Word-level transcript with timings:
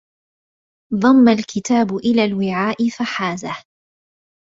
ضم 0.93 1.27
الكتاب 1.29 1.95
إلى 1.97 2.25
الوعاء 2.25 2.89
فحازه 2.89 3.57